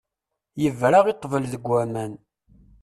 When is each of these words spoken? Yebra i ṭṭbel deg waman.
Yebra 0.61 0.99
i 1.11 1.13
ṭṭbel 1.17 1.43
deg 1.53 1.63
waman. 1.69 2.13